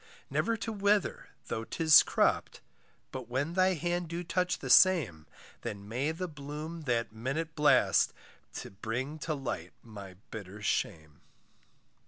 Never 0.31 0.57
to 0.57 0.71
wither 0.73 1.29
though 1.45 1.63
'tis 1.63 2.01
cropped, 2.01 2.59
But 3.11 3.29
when 3.29 3.53
thy 3.53 3.75
hand 3.75 4.07
do 4.07 4.23
touch 4.23 4.57
the 4.57 4.69
same, 4.71 5.27
Then 5.61 5.87
may 5.87 6.11
the 6.11 6.27
bloom 6.27 6.81
that 6.85 7.13
minute 7.13 7.53
blast 7.55 8.11
To 8.53 8.71
bring 8.71 9.19
to 9.19 9.35
light 9.35 9.73
my 9.83 10.15
bitter 10.31 10.63
shame. 10.63 11.21